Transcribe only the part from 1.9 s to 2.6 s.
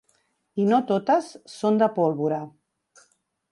pólvora.